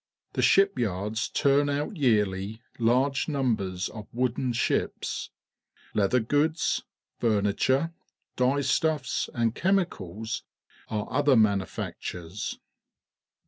The 0.33 0.41
shipyards 0.41 1.29
turn 1.29 1.69
out 1.69 1.95
yearly 1.95 2.59
large 2.79 3.27
numbers 3.27 3.87
of 3.87 4.07
wooden 4.11 4.51
sliips. 4.51 5.29
Leather^ood&rf«i"4iiture, 5.93 7.93
d^ier 8.35 8.63
stuffs, 8.63 9.29
and 9.35 9.53
chemicals 9.53 10.41
are 10.89 11.05
other 11.11 11.35
manufactures. 11.35 12.57